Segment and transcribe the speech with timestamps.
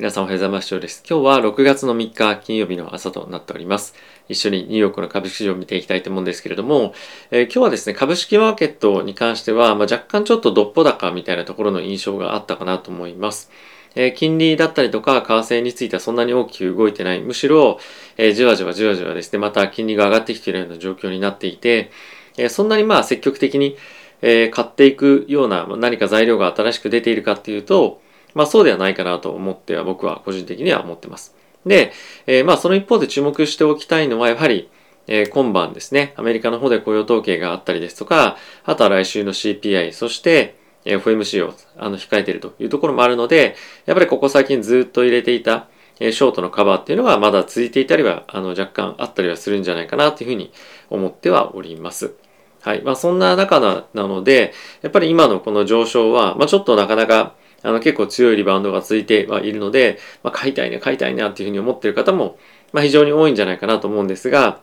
[0.00, 0.80] 皆さんおはようございます。
[0.80, 1.02] です。
[1.06, 3.94] 今日は6月の3日金曜日の朝となっております。
[4.30, 6.94] 一緒にニューヨークの株式市場を見ていきたいと思うんですけれども、
[7.30, 13.50] えー、今日はですね、株式マーケットに関しては、まあ、若干ちょっとどっぽ高みたいなところの印象があったかなと思います。
[13.94, 17.20] えー、金利だったりとか、為替についてはそんなに大きく動いてない。
[17.20, 17.78] むしろ、
[18.16, 21.90] えー、じわじわじわじわですね、また金利が上がってきているような状況になっていて、
[22.38, 23.76] えそんなにまあ積極的に、
[24.22, 28.00] え買っていくような何か材料が新しく出ているかっていうと、
[28.34, 31.34] まあそうではないかなと思っては僕は個人的には思ってます。
[31.66, 31.92] で、
[32.26, 34.70] えー、まあその一方で注目しておきたいのはやはり、
[35.06, 43.56] えー、今晩ですね、アメリカの方で雇用統計があったりですとか、あとは来週の CPI、そして FMC をあの控えているというところもあるので、
[43.86, 50.50] やっぱりここ最近ずっと入れていた、えショートのカバーっていうのはまだ続いていたりは、あの若干あったりはするんじゃないかなというふうに
[50.88, 52.14] 思ってはおります。
[52.62, 52.82] はい。
[52.82, 62.38] まあそんな中なので、やっぱり今のこの上昇は、まあちょっとなかなかあの結構強いリバウンドが続いてはいるので、まあ、買いたいね、買いたいなっていうふうに思ってる方も、
[62.72, 64.60] まあ、非常に多いんじゃないかなと思うんですが、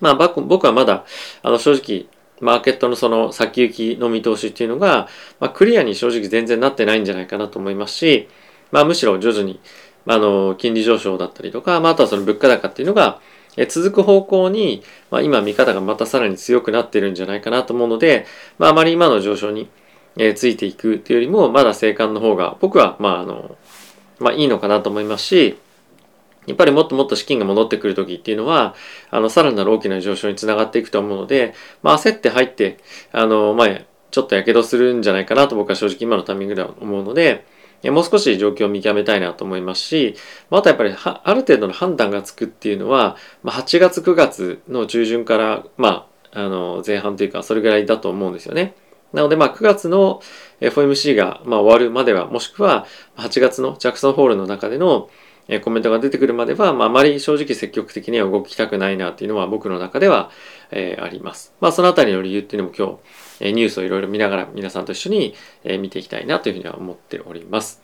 [0.00, 1.04] まあ、僕はまだ、
[1.42, 2.06] あの、正直、
[2.40, 5.08] マーケットのその先行きの見通しっていうのが、
[5.40, 8.28] まあ、クリアに正直全然なってないんじゃないかなと思いますし、
[8.72, 9.60] まあ、むしろ徐々に、
[10.06, 13.20] あの、金利上昇だったりとか、まあ、あとはその物価高っていうのが、
[13.56, 18.26] え続く方向に、まあ、今見方がまたさらに強くなってるんじゃないかなと思うので、
[18.58, 19.68] まあ、あまり今の上昇に、
[20.16, 23.56] えー、ついていくっていうよりも、まだ生還の方が、僕は、まあ、あの、
[24.18, 25.58] まあ、いいのかなと思いますし、
[26.46, 28.74] やっぱりもっともっと資金が戻ってくる時っていうのは、
[29.10, 32.78] あの、さらなる大きな上昇につながっていくと思うので、まあ、焦って入って、
[33.12, 33.68] あの、まあ、
[34.10, 37.46] ちょっと火傷するんじゃないかなと僕は正直今のタイミングでは思うので、
[37.90, 40.14] もう少し状況を見極めたいなと思いますし、
[40.50, 48.74] またやっぱりある程度の判断がつくっていうのは、まあ、8月9月の中旬から、まあ、あの、前半というか、それぐらいだと思うんですよね。
[49.14, 50.20] なので、まあ、9月の
[50.60, 55.08] FOMC が、まあ、終わるまでは、もしくは8月のジャクソンホールの中での
[55.62, 60.30] コメントが出てくるまでは、まあ、あまり正直積極的には動きたくないなっていうのは僕の中では、
[60.70, 61.54] えー、あります。
[61.60, 62.88] まあ、そのあたりの理由っていうのも今
[63.40, 67.83] 日、えニュースをいろいろ見ながら皆さんと一緒に、え見ていきたいなというふうには思っております。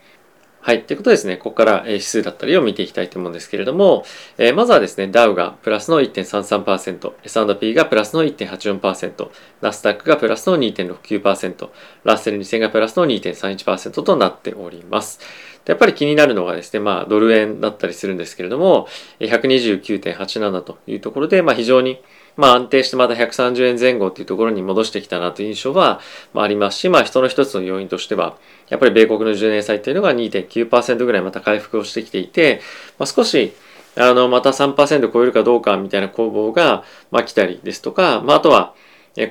[0.63, 0.83] はい。
[0.83, 4.05] ということですね、ここから指数だったりを見ていきたいと思うんですけれども、
[4.37, 9.29] え、まずはですね、ダウがプラスの1.33%、S&P がプラスの1.84%、
[9.61, 11.69] ナスダックがプラスの2.69%、
[12.03, 15.19] ラッセル2000がプラスの2.31%となっております。
[15.65, 18.87] やっぱり気になるのがですね、まあ、ドル円だったりするんですけれども、
[19.19, 22.03] 129.87というところで、まあ、非常に
[22.37, 25.99] まあ安定してまた130円前後っていうところに戻してきたなという印象は、
[26.33, 28.37] まあ、ありますし、まあ人の一つの要因としては、
[28.69, 32.61] やっぱり米国の10年債っていうのが2.9%ぐらいまた回復をしてきていて、
[32.97, 33.53] まあ、少し
[33.95, 38.73] あの、また3%超えるかどうかみたいな攻防が、まあ、来たりですとか、まあ、あとは、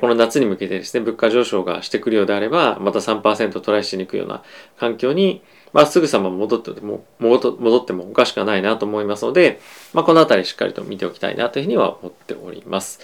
[0.01, 4.43] この夏に向けてですね、物価上昇がしてくるようであれば、また3%トライしに行くような
[4.79, 9.61] 環境に、まあ、すぐさま戻っても、戻ってもおかしくはないなと思いますので、
[9.93, 13.01] まあ、このあたりしっかりと見ておきたいなというふうには思っております。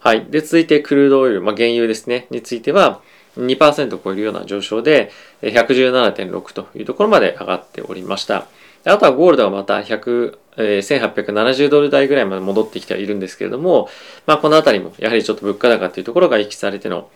[0.00, 0.26] はい。
[0.26, 3.00] で、続いてクルードオイル、まあ、原油ですね、については、
[3.38, 5.10] 2%を超えるような上昇で、
[5.42, 8.46] 117.6というところまで上がっておりました。
[8.84, 13.88] あとはゴールドがまた100、えー、1870ドル台ぐらいまで戻ってきてはいるんですけれども、
[14.26, 17.08] まあこのあたりもやはりちょっと物価高っていうところが意識されての、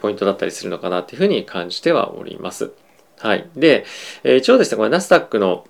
[0.00, 2.72] ポイントだったりするのかなっていうふうに感じてはおります。
[3.24, 3.48] はい。
[3.56, 3.86] で、
[4.22, 5.66] えー、一応ですね、これナスダックの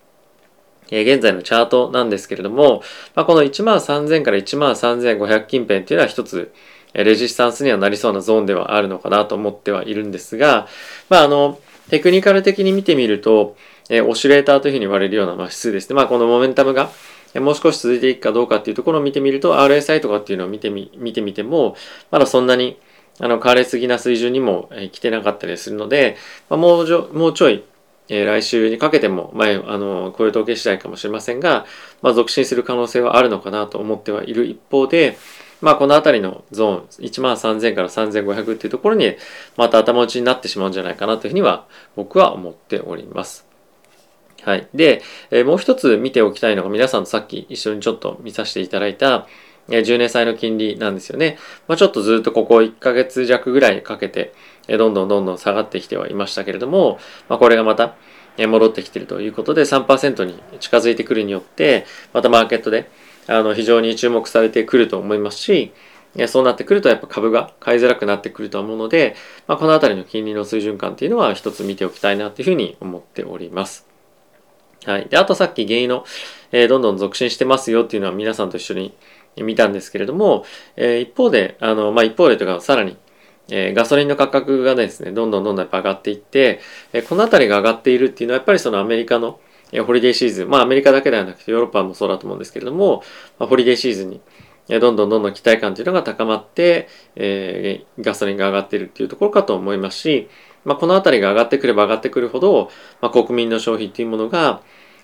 [0.88, 2.82] 現在のチャートなんですけれども、
[3.14, 6.52] まあ、この1万3000から1万3500近辺っていうのは一つ、
[6.94, 10.66] レジスタンスにはなりそうなゾーンではあるのかなと思ってはいるんですが、
[11.08, 11.60] まあ、あの、
[11.90, 13.56] テクニカル的に見てみると、
[13.88, 15.94] えオシュレーターというふうに言われるような指数ですね。
[15.94, 16.90] まあ、このモメンタムが、
[17.36, 21.76] もう少し続いていくかどうかっていうところを見てみると、RSI とかっていうのを見てみ、見てみても、
[22.10, 22.78] まだそんなに、
[23.20, 26.16] あの、変わりすぎな水準にも、え来てなかったりするので、
[26.48, 27.62] まあ、もうちょ、もうちょい、
[28.08, 31.64] えー、来週にかけても、前、ああの、こういう統計次第かもしれませんが、
[32.02, 35.16] まあ、続伸する可能性はあるのかなと思ってはいる一方で、
[35.60, 39.16] まあ、この辺りのゾーン、1万3000から3500っていうところに、
[39.56, 43.46] また頭打ちになってしまうんじゃないかなというふうには、僕は思っております。
[44.42, 44.68] はい。
[44.74, 45.00] で、
[45.30, 49.26] えー、もう一つ見ておきたいのが、皆さんとさっき一緒にちょっと見させていただいた、
[49.68, 51.38] 10年債の金利なんですよね。
[51.68, 54.34] まあ、ちょっとずっとここ1ヶ月弱ぐらいかけて、
[54.68, 57.94] どんどんどんどん下がってきてはいましたけれども、まあ、これがまた、
[58.36, 62.90] 戻ってきているということで3%に近づいてくるによって、またマーケットで、
[63.26, 65.72] あの、非常に注目されてくると思いますし、
[66.28, 69.16] そうなってくるとやっぱ株が買いづらくなってくると思うので、
[69.48, 73.86] まあ、この辺りの金利の水準感っていうのは一つ見ておきたいなというふうに思っております。
[74.84, 75.08] はい。
[75.08, 76.04] で、あとさっき原油の、
[76.52, 78.94] えー、どんどん続伸してますよっていうのは皆さんと一緒に
[79.42, 80.44] 見たんですけれども、
[80.76, 82.96] えー、一方で、あの、まあ、一方でというかさらに、
[83.50, 86.60] えー、ガソリンの価格がですね、どんどんどんどん上がっていって、
[86.92, 89.40] えー、この辺りが上がっているっていうのはやっぱりそのアメリカの、
[89.72, 93.02] えホリデーシーズン、まあアメリカだけではなくてヨーロッパもそうだと思うんですけれども、
[93.38, 94.20] まあ、ホリデーシーズンに
[94.68, 100.28] えどんどんどんどん期待感というのが高まって、えー、ガソリンが上がっているっていうところかと思いますし、
[100.64, 102.70] まあ、この辺りが上がってくれば上がってくるほど、
[103.00, 104.62] まあ、国民の消費っていうものが、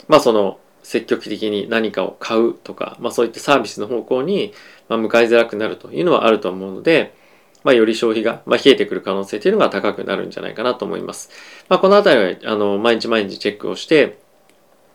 [0.09, 4.53] まあ、その積極的に何かを買うとか、まあ、そういったサービスの方向に、
[4.89, 7.15] ま、向かいづらくなるというのはあると思うので、
[7.63, 11.31] まあ、より消費が、まあ、冷えてくる可能性というのが高くなるんじゃないかなと思います。
[11.69, 14.19] まあ、この辺りはあの毎日毎日チェックをして、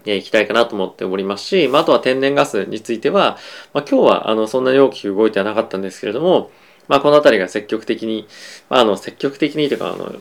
[0.08, 3.38] えいきたいかなと思っておりますし、まあ、あとは天然ガスについては、
[3.74, 6.52] まあ、今日はあのそんなに大きく動いてはなかったんですけれども、
[6.88, 8.28] まあ、この辺りが積極的に、
[8.70, 10.14] まあ、あの積極的にというかあの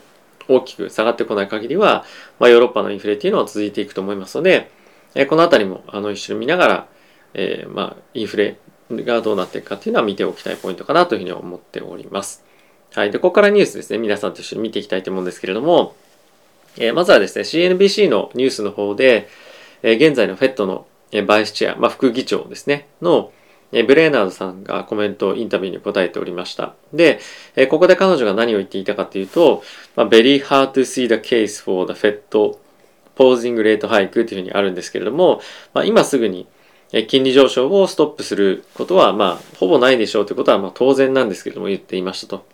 [0.49, 2.05] 大きく下がってこない限りは、
[2.39, 4.71] まあ、ヨーロッパのインフレっていうのは続いていくと思いますので、
[5.15, 6.89] えこの辺りもあの一緒に見ながら、
[7.35, 8.57] えー、まあ、インフレ
[8.91, 12.45] がどうなっていくかっていうのは見ておきたいポイントかなというふうに思っております。
[12.95, 13.11] はい。
[13.11, 15.97] で、ここからニュースですね、皆さんと一緒に見ていきたいと思うんですけれども、
[16.77, 19.29] えー、まずはですね、CNBC のニュースの方で、
[19.83, 23.33] えー、現在の FED のえバイスチェア、まあ、副議長ですね、の
[23.73, 26.75] えブレーナードさんがコメント、インタビューに答えておりました。
[26.93, 27.21] で、
[27.57, 29.63] えここで彼女が何を言っていたかというと、
[29.97, 32.21] まあ、very hard to see the case for the Fed
[33.17, 35.41] pausing rate hike というふうにあるんですけれども、
[35.73, 36.47] まあ、今すぐに
[37.09, 42.47] 金利上昇をストップすることは、まあ、ほぼないでしょうということは、まあ、当然なんですけれども言っていましたと。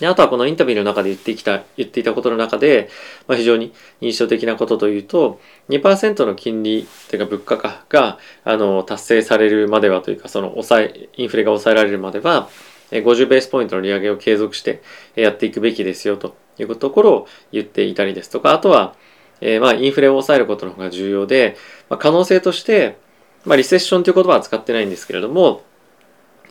[0.00, 2.88] であとはこのインタビューの中で言ってきた、言っていたことの中で、
[3.28, 12.48] まあ、非常に印象的なことというと、2%の金利というか物価価が、あの、達成されるまではというか、その抑え、インフレが抑えられるまでは、
[12.90, 14.82] 50ベースポイントの利上げを継続して
[15.14, 18.94] やっていくべきですよというところを言っていたりですとか、あとは、
[19.40, 21.56] えー、まあインフレを抑えることの方が重要で、
[21.88, 22.98] まあ、可能性として、
[23.44, 25.62] まあ、リセッションという言葉は使ってないんですけれども、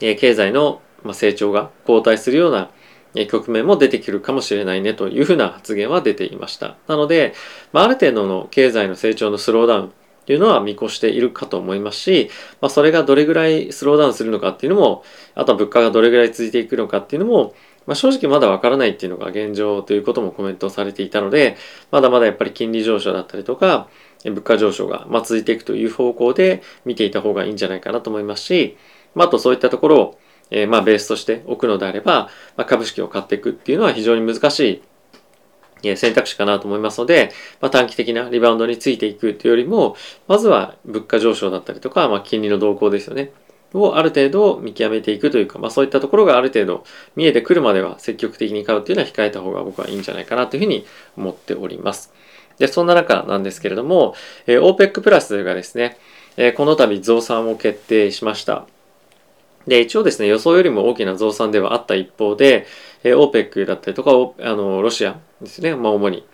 [0.01, 0.81] えー、経済の
[1.13, 2.69] 成長が後退するような
[3.27, 6.77] 局面も出てくるかもしれないねというふうな発言は出ていました。
[6.87, 7.33] なので、
[7.73, 9.93] まあ、ある程度の経済の成長のスローダウン
[10.25, 12.29] というのは見越しているかと思いますし、
[12.61, 15.03] まあ、それがどれぐらいスローダウンするのかっていうのも、
[15.33, 17.55] あとは物価がどれぐらい続いていくのかっていうのも、
[17.89, 21.57] まあ、正直まだわからないっていうのが現状ということもコメントされていたので、
[21.89, 23.89] まだまだやっぱり金利上昇だったりとか、
[24.23, 28.77] 物価上昇がま続いていくという方向で見ていた方がいいんじゃないかなと思いますし、
[29.15, 30.19] まあ、あとそういったところを
[30.51, 34.83] え、まあベースとして置くのであれば、まあ、株式を買っていくっていうのは非常に難し
[35.81, 37.31] い選択肢かなと思いますので、
[37.61, 39.95] まあ、短期的なリバウンドについていくというよりも、
[40.27, 43.31] まずは物価上昇だったりとか、まあ、金利の動向ですよね。
[43.73, 46.83] をある程度見極めていくというか、まあそういったところがある程度
[47.15, 50.85] 見えてくるまでは積極的に買うっていうのは控えた方が僕はいいんじゃないかなというふうに
[51.17, 52.13] 思っております。
[52.57, 54.15] で、そんな中なんですけれども、
[54.47, 55.97] えー、OPEC プラスがですね、
[56.37, 58.65] えー、この度増産を決定しました。
[59.67, 62.65] で、一応ですね、予想よりも大きな増産ではあった一方で、
[63.03, 66.25] えー、OPEC だったりとか、あの、ロシアですね、まあ主に。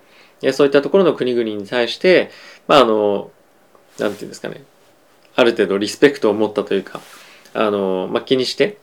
[0.42, 2.30] えそういったところの国々に対して、
[2.68, 3.32] まああの、
[4.00, 4.64] なんていうんですかね、
[5.36, 7.02] ある程度リスペクトを持ったというか、
[7.56, 8.78] あの、まあ気にして、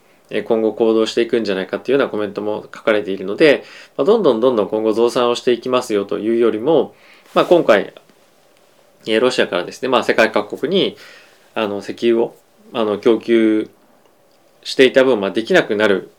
[0.44, 3.64] 今後行動していくんじゃないかっていうようなコメントも書かれているので、
[3.98, 6.94] まあ、どんどんどんどん今後増産をしていきますよというよりも、
[7.34, 7.92] まあ、今回、
[9.20, 10.96] ロシアからですね、まあ、世界各国に
[11.54, 12.36] あの石油を
[12.72, 13.70] あの供給
[14.62, 16.10] していた分、まあ、できなくなる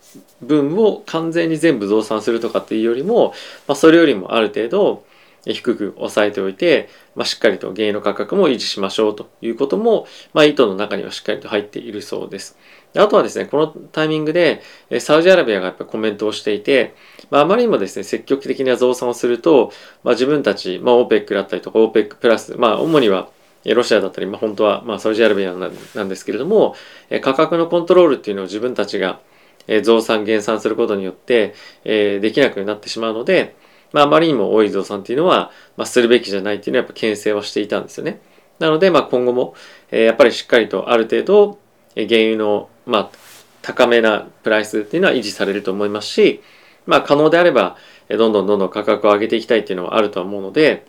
[0.42, 3.34] 分を完全に全部増産するとかっていうよりも、
[3.68, 5.06] まあ、それよりもある程度
[5.46, 12.58] 低く抑えておいて、まあ、しっかりと原油の価格も維持しましょうということも、まあ、意図の中にはしっかりと入っているそうです。
[12.96, 14.62] あとはですね、このタイミングで、
[15.00, 16.96] サウジアラビアがやっぱコメントをしていて、
[17.30, 19.72] まあ、あまりにもですね、積極的な増産をすると、
[20.04, 23.30] まあ、自分たち、まあ、OPEC だったりとか OPEC プラス、まあ、主には
[23.66, 26.76] ロシアだったり、まあ、本当は、まあ、サウジアラビアなんですけれども、
[27.22, 29.20] 価格のコントロールっていうのを自分たちが
[29.84, 33.56] 増産減産することによって、え、できなくなってしまうので、
[33.94, 38.20] まあ、あまりにも多い増産っていうのは、まあ、するべきじゃないっていうのはやっぱ牽制はしていたんですよね。
[38.60, 39.56] なので、まあ、今後も、
[39.92, 41.60] えー、やっぱりしっかりとある程度
[41.96, 43.10] え、原油の、まあ、
[43.62, 46.42] 高めなプライスっていうのは維持されると思いますし、
[46.86, 47.78] まあ、可能であれば
[48.10, 50.86] え、どんどんどんどん価格を上げていきたいっていうのはあるとは思うので、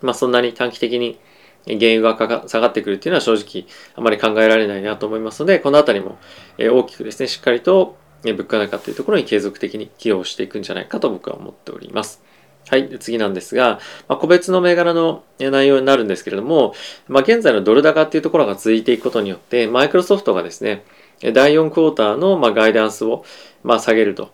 [0.00, 1.18] まあ、そんなに短期的に
[1.66, 6.18] 原油が下がってくるっていうのは正直あまり考えられないなと思いますので、このあたりも
[6.58, 12.22] 大きくですね、しっかりと物価高というところに継続的に寄与していくんじゃないかと僕は思っております。
[12.68, 12.88] はい。
[13.00, 16.74] 次なんですが、まあ、個別の銘柄の内容になるんですけれども、
[17.08, 20.84] まあ、現在のドル高っていうところが続いていくことによって、マイクロソフトがですね、
[21.32, 23.24] 第4クォーターのまガイダンスを
[23.62, 24.30] ま下げると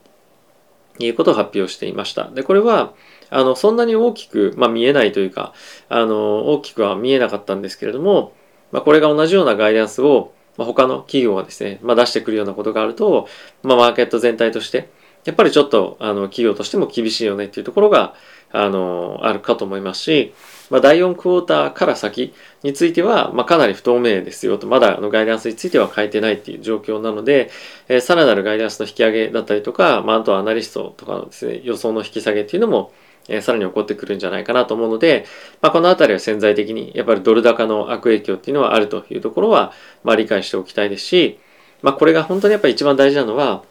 [0.99, 2.29] いうことを発表していました。
[2.31, 2.93] で、これは、
[3.31, 5.53] あの、そんなに大きく、まあ、見えないというか、
[5.89, 8.33] あの、大きくは見えなかったんですけれども、
[8.73, 13.29] まあ、これが同じようなガイダンスを、まあ、他の企業がですね、まあ、出してくるようなことがあると、
[13.63, 14.91] まあ、マーケット全体として、
[15.25, 18.15] やっぱりちょっと、あの、企業としても厳しいよねっていうところが、
[18.51, 20.35] あの、あるかと思いますし、
[20.71, 27.51] まあ、第4クォーターから先については、まあ、かなり不透明ですよと、まだあのガイダンスについては変えてないっていう状況なので、
[27.89, 32.93] えー、さらなるガイダンスの引き上げだったりとか、まあ、あとはアナリストとかのですね、予想の引き下げっていうのも、
[33.29, 35.27] え、さらに起こってくるんじゃないかなと思うので、
[35.61, 41.39] まあ、このあたりは潜在的にやっぱりドル高の悪影響っていうのはあるというところは、まあ、理解しておきたいですし、
[41.83, 43.63] まあ、これが本当にやっぱり一番大事なのは、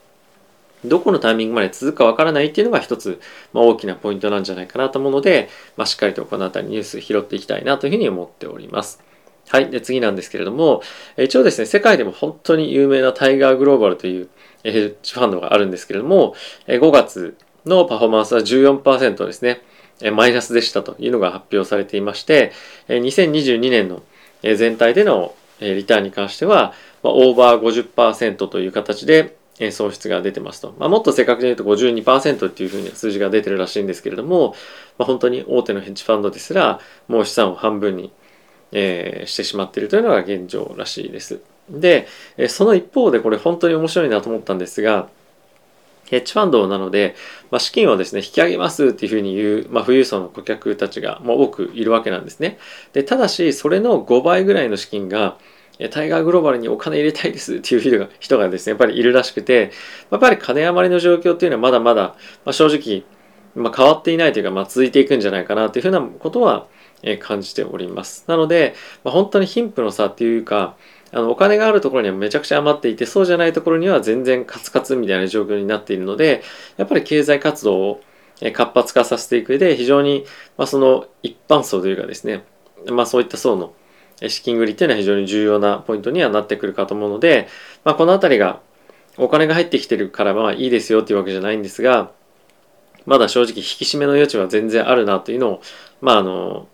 [0.86, 3.20] どこのタイミングまで続くかわからないっていうのが一つ、
[3.52, 9.04] まあ、大きなポイントなんじゃないかなと思うので、まあ、しっかりとこの辺りニュース拾っていきたいなというふうに思っております。
[9.50, 9.70] はい。
[9.70, 10.82] で、次なんですけれども、
[11.18, 14.30] 一応ですね、世界でも本当に有名なタイガーグローバルという
[14.64, 16.36] ヘッジファンドがあるんですけれども、
[16.68, 17.38] 5月
[17.68, 19.62] のパフォーマンスは14%ですね、
[20.12, 22.52] マイナスでしたというのが発表されていまして、
[22.88, 24.04] 2022年の
[24.44, 29.38] 全体でのリターンに関しては、オーバー50%という形で
[29.72, 30.76] 損失が出てますと。
[30.78, 34.56] まあ、もっと正確に言うと52%っていうふうに数字が出てるらしいんですけれども、
[34.98, 38.12] まあ、本当に大手のヘッジファンドですら、もう資産を半分に、
[38.72, 41.40] え、してしまっているというのが現状らしいです。
[41.70, 42.08] で、
[42.50, 45.10] その一方でこれ本当に面白いなと思ったんですが、
[46.10, 47.16] ヘッジファンドなので、
[47.52, 52.58] まあ、資金をですね、引き上げますっていうふうに言う、まあ、富裕層の顧客たちが、まあ、多くいるわけなんですね。
[52.94, 55.38] で、ただし、それの5倍ぐらいの資金が、
[55.92, 59.72] タイガーグローバルにお金入れたいですっていう人がですね、やっぱりいるらしくて、
[60.10, 63.04] やっぱり金余りの状況っていうのはまだまだ、まあ、正直、
[63.54, 66.68] まあ、変わっていないというか、まあ、続いていくんじゃないかなというふうなことは、
[67.20, 68.26] 感じております。
[68.28, 68.74] なので、
[69.04, 70.76] まあ、本当に貧富の差っていうか、
[71.12, 76.44] あのお金があるところにはめちゃくちゃ余っていてそうじゃないところには全然カツカツみたいな状況になっているので
[76.76, 78.02] やっぱり経済活動を
[78.54, 80.26] 活発化させていく上で非常に、
[80.58, 82.44] まあ、その一般層というかですね、
[82.90, 83.74] まあ、そういった層の
[84.28, 87.48] 資金繰りっていうのは非常に重要なポイントにはなってくるかと思うので、
[87.84, 88.60] まあ、この辺りが
[89.18, 92.12] お金が入ってきてるからまあいいですよっていうわけじゃないんですが、
[93.06, 95.62] まだ正直引き締めの余地は全然あるなというのを、
[96.02, 96.68] まああの、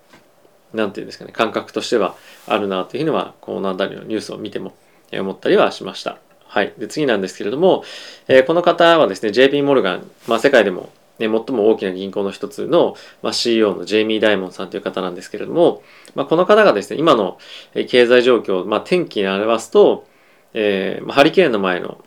[0.74, 2.16] なんていうんですかね、感覚としては
[2.48, 4.74] あるなというのは、この辺りのニュースを見ても
[5.12, 6.18] 思ったりはしました。
[6.48, 6.74] はい。
[6.78, 7.84] で、次なんですけれども、
[8.28, 10.90] えー、この方はですね、JP モルガン、まあ世界でも
[11.20, 15.84] ね、最も大きな銀行の一つの、まあ、CEO のジェイミー・ダイモンさんという方なんですけれども、
[16.16, 17.38] まあ、この方がですね、今の
[17.74, 20.08] 経済状況、まあ、天気に表すと、
[20.54, 22.04] えー、まあ、ハリケーンの前の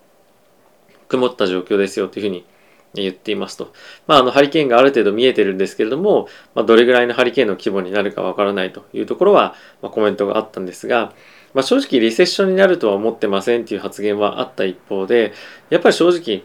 [1.09, 2.45] 曇った状況ですよというふうに
[3.03, 3.73] 言っていますと。
[4.07, 11.13] まあ、あの、ハリケーンがある程度見えてるんですけれども、まあ、どれぐらいのハリケーンの規模になるかわからないというところは、まあ、コメントがあったんですが、
[11.55, 15.33] まあ、正直リセッションになるとは思ってませんっていう発言はあった一方で、
[15.71, 16.45] やっぱり正直、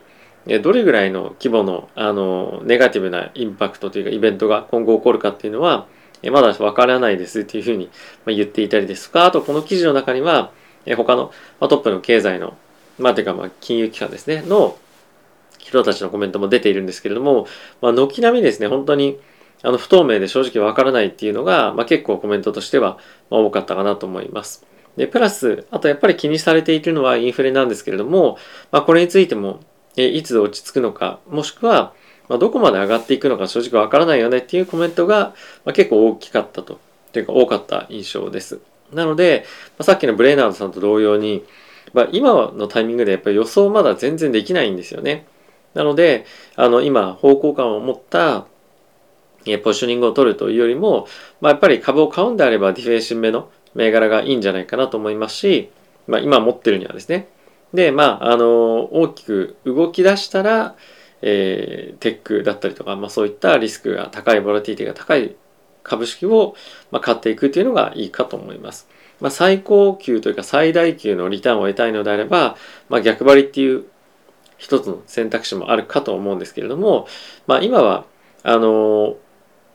[0.60, 5.86] どれぐらいの規模のあのネガティブなインパクトというかイベントが今後起こるかっていうのは
[6.32, 7.90] まだわからないですっていうふうに
[8.26, 10.52] 言っていたりですとかあとこの記事の中には
[10.98, 12.58] 他のトップの経済の
[12.98, 14.78] まあてかまあ金融機関ですねの
[15.66, 17.48] 人たちのコメントも出ているんですけれども、
[17.82, 19.20] まあ、軒並みですね本当に
[19.64, 22.98] あの不透明で正直わからないっていうのが、まあ、結構コメントとしては
[23.30, 24.66] 多かったかなと思います。
[24.98, 28.38] で、プラス、あとやっぱり気にされているのはインフレなんですけれども、
[28.72, 29.62] まあ、これについても
[29.98, 31.94] えいつ落ち着くのか、もしくは、
[32.30, 35.34] まあ、どこまで上がっていくのか正直わからないよねっていうコメントが、
[35.66, 36.80] まあ、結構大きかったと、
[37.12, 38.60] というか多かった印象です。
[38.94, 39.46] なので、
[39.78, 41.44] まあ、さっきのブレイナードさんと同様に、
[41.94, 45.26] まあ、今のタイミングでやっぱり予想まだ全然できないんですよね。
[45.74, 46.26] なので、
[46.56, 48.46] あの、今、方向感を持った、
[49.64, 51.08] ポジショニングを取るというよりも、
[51.40, 55.72] まあ、やっぱり株を買うんであればディフェンシブ目の銘柄がいいんじゃないかなと思いますし、
[56.08, 57.28] まあ、今持ってるにはですね、
[57.74, 60.76] で、まあ、あの、大きく動き出したら、
[61.22, 65.36] えー、テックだったりとか、まあ、そういったリスクが高い、ボラティティが高い
[65.84, 66.56] 株式を、
[66.92, 68.88] まあ、買っていくというのがいいかと思います。
[69.20, 72.58] まあ、最高級というか最大級のリターンを得たいのであれば、
[72.90, 73.86] まあ、逆張りっていう
[74.62, 77.08] 一つの選択肢もあるかと思うんですけれども、
[77.48, 78.06] まあ、今は、
[78.44, 79.18] あの、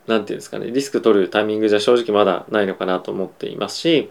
[0.06, 4.10] なんていうんですかね、リスク取るタイミングじゃ正直まだないのかなと思っていますし、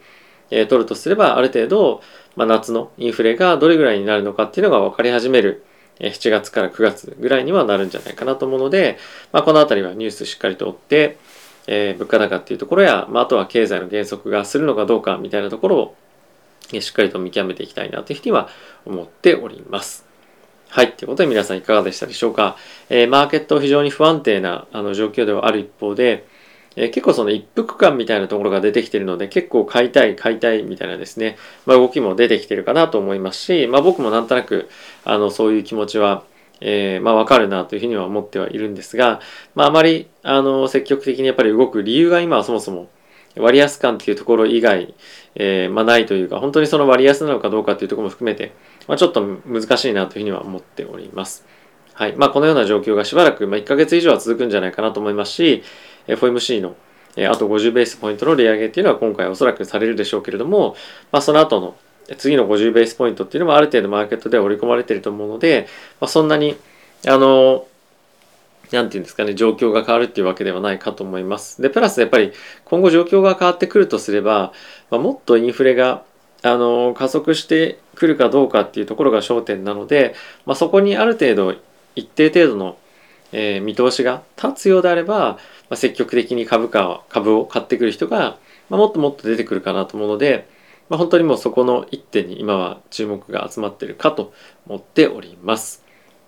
[0.52, 2.02] えー、取るとすればある程度、
[2.36, 5.64] まあ、夏のインフレがどれぐらいになるのかっていうのが分かり始める
[6.00, 8.98] 7月から9月ぐらいにはなるんじゃないかなと思うので、
[9.32, 11.18] まあ、この辺りはニュースしっかりと追って、
[11.68, 15.96] えー、物価高っていうところや、まあ、あとは経済の減速がするのかどうかみたいなところを
[16.82, 18.50] しっかりと見極めていきたいなというふうには
[18.86, 20.05] 思っております。
[20.70, 20.92] はい。
[20.92, 22.58] ということで皆さんいかがでしたでしょうか？
[22.90, 26.28] えー、マーケット非常に不安定なあの状況ではある一方で、
[26.76, 34.70] えー、結構その一服感みたいなところが出てきてるので結構買いたい買いたいみたいなですね、まあ、動きも出てきてるかなと思いますし、まあ、僕もなんとなく
[35.06, 36.24] あのそういう気持ちは
[36.62, 39.20] えー、まあわかるなというふうには思ってはいるんですが、
[39.56, 42.88] まああまりあの積極的にやっぱり動く理由が今はそもそも
[43.38, 44.94] 割安感っていうところ以外、
[45.36, 48.54] えー、まあないというか本当にその割安なのかどうかっていうところも含めて、
[48.88, 51.46] まあ、ちょっと難しいなというふうには思っております。
[51.94, 52.16] はい。
[52.16, 55.64] まあこのような状況がしばらく、まあ、1ヶ月以上は続くんじゃないかなと思いますし、
[56.08, 56.76] FOMC の
[57.16, 60.76] えあと50ベースポイントの利上げっていうのは今回おそらくされるでしょうけれども、
[61.12, 61.76] まあ、その後の
[62.18, 65.68] 次の50ベースポイントっていうのもある程度マーケットでは織り込まれていると思うので、
[66.00, 66.56] まあ、そんなに
[67.08, 67.66] あの
[68.72, 71.62] なんていうんですかね、状況が変わるっていうわけではないかと思います。
[71.62, 72.32] で、プラスやっぱり
[72.66, 74.54] 今後状況が変わってくるとすれば、
[74.90, 76.04] まあ、もっとインフレが
[76.44, 81.56] あの加速してくるかどうかっていうところが焦点なので、まあ、そこにある程度
[81.96, 82.78] 一定程度の、
[83.32, 85.40] えー、見通しが立つようであれば、ま
[85.72, 88.38] あ、積極的に株価株を買ってくる人が、
[88.70, 90.48] まあ、もっともっと出てくるかなと思うので、
[90.90, 94.34] まあ、本当にもうそこの一点に今は注目が集まってるかと
[94.68, 95.85] 思っております。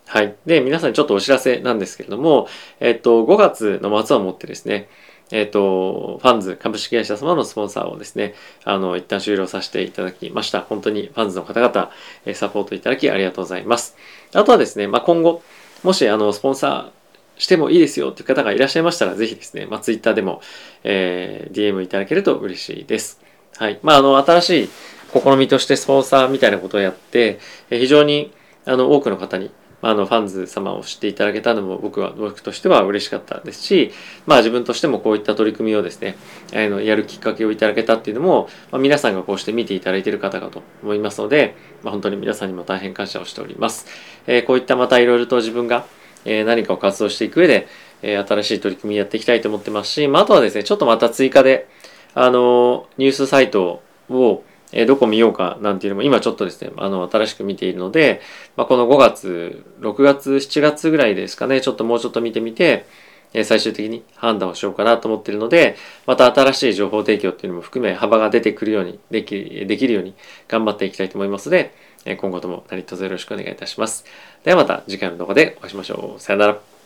[0.08, 0.36] はい。
[0.46, 2.48] で、皆さんにちょっとお知らせなんですけれども、
[2.80, 4.88] えっと、5月の末をもってですね、
[5.32, 8.34] えっ、と、ファンズ株式会社様のスポンサーをですね、
[8.64, 10.62] あの、一旦終了させていただきました。
[10.62, 11.92] 本当にファンズの方々、
[12.26, 13.98] えサポートいただきありがとうございます。
[14.34, 15.44] あとはですね、まあ、今後、
[15.84, 20.42] もし、あの、スポンサーしてもいいですよという方がいらっしゃいましたら、ぜひですね、まあ、Twitter でも、
[20.86, 23.20] えー、DM いただけると嬉しいです。
[23.58, 23.80] はい。
[23.84, 24.70] まあ、あの、新しい
[25.14, 28.32] 試みとしてスポンサーみたいなことをやって、え非常に、
[28.66, 33.92] あの、多くの方にあのファンズ様を知っていただけたのも僕は僕としては嬉しかったですし、
[34.26, 36.18] まあ、自分としてもこういった取り組みをですね
[36.54, 43.86] あのやるきっかけをいただけたっていうのも、まあ、皆さんがこうして見ていただいている方かと思いますので、まあ、本当に皆さんにも大変感謝をしております。
[44.26, 45.86] えー、こういったまたいろいろと自分が、
[46.26, 47.68] えー、何かを活動していく上で、
[48.02, 51.68] えー、新しい取り組みやっていきたいと思ってますし、まあ、あとはですねちょっとまた追加で
[52.16, 58.22] あのニュースサイトをえどこ見ようかなんていうのも今ちょっとですね、あの、新しく見ているので、
[58.56, 62.86] まあ、この5月、6月、7月ぐらいですかね、ちょっともうちょっと見てみて、
[63.34, 70.14] え最終的に判断をしようかなと思っているので、また新しい情報提供っていうのも含め幅が出てくるように、でき、できるように
[70.48, 71.74] 頑張っていきたいと思いますので、
[72.16, 74.06] 今後とも何卒よろしくお願いいたします。
[74.44, 76.22] ではまた次回の動画でお会いしましょう。
[76.22, 76.77] さよなら。